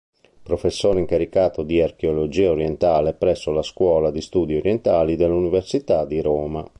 Professore 0.41 0.99
incaricato 0.99 1.61
di 1.61 1.79
Archeologia 1.79 2.49
Orientale 2.49 3.13
presso 3.13 3.51
la 3.51 3.61
Scuola 3.61 4.09
di 4.09 4.19
Studi 4.19 4.55
Orientali 4.57 5.15
dell'Università 5.15 6.05
di 6.05 6.19
Roma. 6.23 6.65